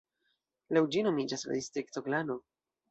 [0.77, 2.43] Laŭ ĝi nomiĝas la distrikto Glano.